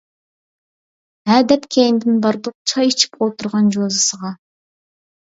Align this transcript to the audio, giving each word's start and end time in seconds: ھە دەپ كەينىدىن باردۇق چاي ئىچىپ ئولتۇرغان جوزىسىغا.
ھە 1.31 1.35
دەپ 1.51 1.67
كەينىدىن 1.75 2.17
باردۇق 2.23 2.55
چاي 2.71 2.89
ئىچىپ 2.93 3.21
ئولتۇرغان 3.27 3.69
جوزىسىغا. 3.77 4.33